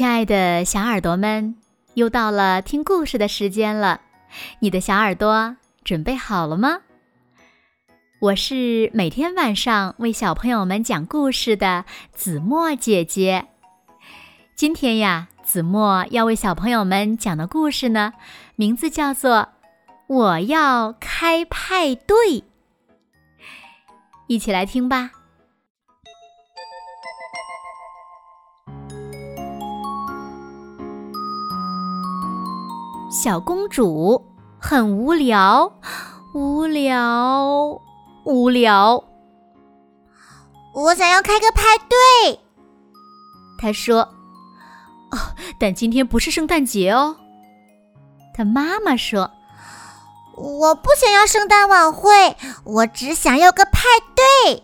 [0.00, 1.56] 亲爱的小耳朵们，
[1.92, 4.00] 又到了听故事的时间了。
[4.60, 6.78] 你的小耳朵准备好了吗？
[8.18, 11.84] 我是每天晚上为小朋友们讲故事的
[12.14, 13.48] 子墨姐姐。
[14.56, 18.14] 今天呀，子墨要为小朋友们讲的故事呢，
[18.56, 19.36] 名字叫做
[20.06, 22.16] 《我要开派对》。
[24.28, 25.10] 一起来听吧。
[33.22, 34.24] 小公主
[34.58, 35.70] 很无聊，
[36.32, 37.78] 无聊，
[38.24, 39.04] 无聊。
[40.72, 42.40] 我想要开个派对。
[43.58, 44.08] 她说
[45.12, 45.18] ：“哦，
[45.60, 47.14] 但今天不是圣诞节哦。”
[48.32, 49.30] 她妈妈说
[50.34, 53.82] ：“我不想要圣诞晚会，我只想要个派
[54.14, 54.62] 对。”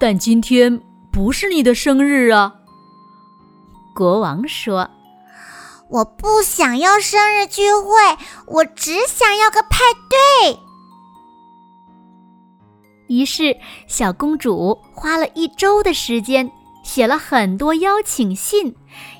[0.00, 2.52] 但今天不是你的生日啊。
[3.94, 4.90] 国王说。
[5.90, 7.90] 我不想要生日聚会，
[8.46, 10.58] 我只想要个派对。
[13.06, 16.50] 于是，小公主花了一周的时间，
[16.82, 18.74] 写了很多邀请信，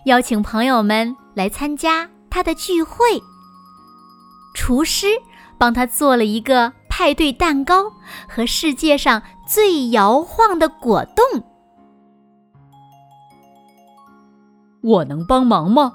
[0.06, 3.04] 邀请朋友们来参加她的聚会。
[4.54, 5.06] 厨师
[5.58, 7.92] 帮她做了一个派对蛋糕
[8.26, 11.42] 和世界上最摇晃的果冻。
[14.82, 15.92] 我能帮忙吗？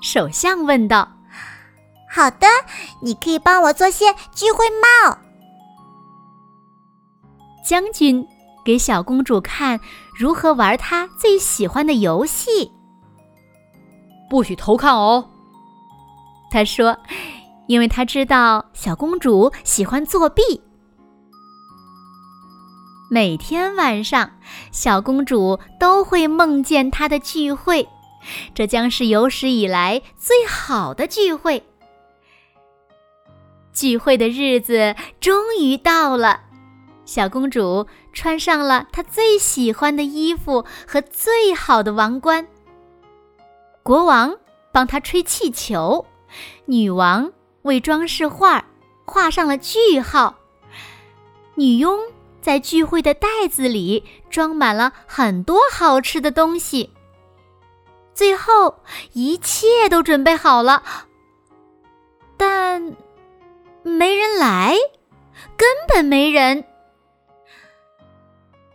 [0.00, 1.08] 首相问道
[2.08, 2.46] ：“好的，
[3.02, 5.18] 你可以帮我做些聚会帽。”
[7.66, 8.26] 将军
[8.64, 9.78] 给小公主看
[10.16, 12.72] 如何玩她最喜欢的游戏。
[14.30, 15.30] 不许偷看哦，
[16.50, 16.96] 他说，
[17.66, 20.42] 因为他知道小公主喜欢作弊。
[23.10, 24.30] 每天晚上，
[24.70, 27.88] 小公主都会梦见她的聚会。
[28.54, 31.62] 这将是有史以来最好的聚会。
[33.72, 36.40] 聚会的日子终于到了，
[37.04, 42.46] 小公主穿上了她最喜欢的衣服和最好的王冠。
[43.84, 44.36] 国王
[44.72, 46.04] 帮她吹气球，
[46.66, 47.32] 女王
[47.62, 48.64] 为装饰画
[49.04, 50.34] 画上了句号，
[51.54, 51.98] 女佣
[52.42, 56.90] 在聚会的袋子里装满了很多好吃的东西。
[58.18, 60.82] 最后，一切都准备好了，
[62.36, 62.96] 但
[63.84, 64.74] 没人来，
[65.56, 66.64] 根本没人。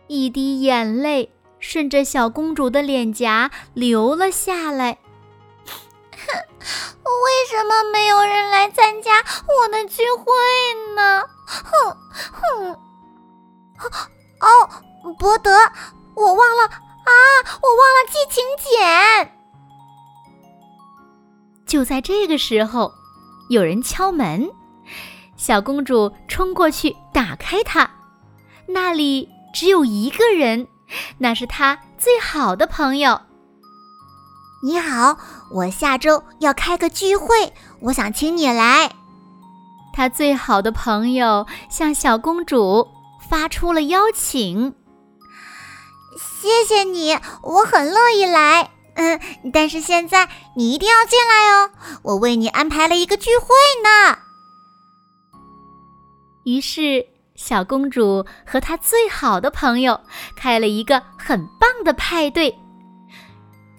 [0.06, 4.96] 一滴眼泪顺着小公主的脸颊流了下来。
[7.04, 10.24] 为什么没有人来参加我的聚会
[10.94, 11.22] 呢？
[11.46, 11.96] 哼
[12.32, 12.80] 哼！
[14.40, 14.70] 哦，
[15.18, 15.50] 伯德，
[16.14, 16.83] 我忘了。
[17.04, 17.12] 啊！
[17.62, 19.32] 我忘了寄请柬。
[21.66, 22.92] 就在这个时候，
[23.48, 24.50] 有人敲门，
[25.36, 27.90] 小公主冲过去打开它，
[28.68, 30.66] 那里只有一个人，
[31.18, 33.20] 那是她最好的朋友。
[34.62, 35.18] 你好，
[35.50, 38.90] 我下周要开个聚会，我想请你来。
[39.92, 42.88] 她最好的朋友向小公主
[43.28, 44.74] 发出了邀请。
[46.16, 48.70] 谢谢你，我很乐意来。
[48.94, 49.20] 嗯，
[49.52, 51.70] 但是现在你一定要进来哦，
[52.02, 53.48] 我为你安排了一个聚会
[53.82, 54.18] 呢。
[56.44, 57.04] 于是，
[57.34, 60.00] 小公主和她最好的朋友
[60.36, 62.56] 开了一个很棒的派对。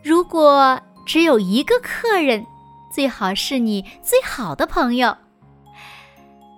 [0.04, 2.46] 如果只有一个客人，
[2.94, 5.16] 最好是你最好的朋友。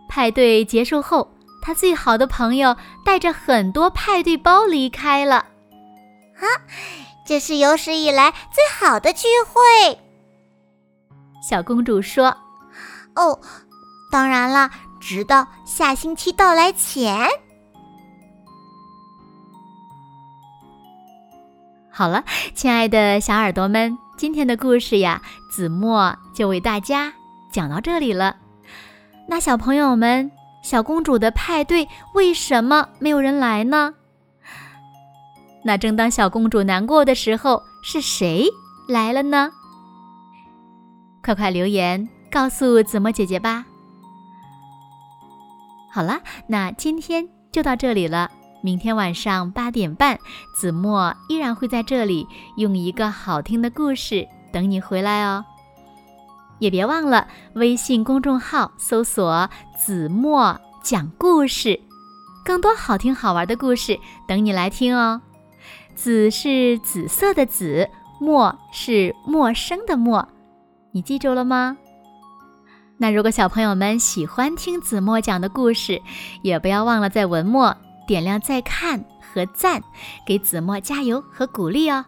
[0.10, 5.46] 派对结束后，她最好的朋友带着很多派对包离开了。
[6.40, 6.46] 啊，
[7.26, 10.00] 这是有史以来最好的聚会。
[11.48, 12.36] 小公主说
[13.16, 13.40] ：“哦，
[14.12, 17.28] 当然了，直到下星期到来前。”
[21.90, 22.24] 好了，
[22.54, 27.12] 亲爱的小耳朵们，今天的故事呀，子墨就为大家
[27.52, 28.36] 讲到这里了。
[29.28, 33.96] 那小朋友们，小公主的派对为什么没有人来呢？
[35.64, 38.48] 那正当小公主难过的时候，是谁
[38.88, 39.52] 来了呢？
[41.24, 43.66] 快快留言告诉子墨姐姐吧。
[45.92, 48.32] 好了，那今天就到这里了。
[48.62, 50.18] 明天晚上八点半，
[50.56, 52.28] 子墨依然会在这里
[52.58, 55.46] 用一个好听的故事等你回来哦。
[56.60, 61.80] 也别忘了微信公众号搜索“子墨讲故事”，
[62.44, 65.22] 更多好听好玩的故事等你来听哦。
[65.98, 67.90] 紫是紫色的紫，
[68.20, 70.30] 陌是陌生的陌，
[70.92, 71.76] 你记住了吗？
[73.00, 76.00] 那如果小朋友们喜欢听子墨讲的故事，
[76.44, 79.82] 也不要忘了在文末点亮再看和赞，
[80.24, 82.06] 给子墨加油和鼓励哦。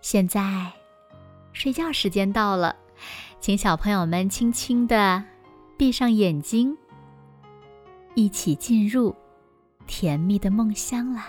[0.00, 0.72] 现在，
[1.52, 2.76] 睡觉时间到了，
[3.40, 5.20] 请小朋友们轻轻的
[5.76, 6.78] 闭上眼睛，
[8.14, 9.12] 一起进入
[9.84, 11.26] 甜蜜的梦乡啦。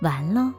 [0.00, 0.52] 完了。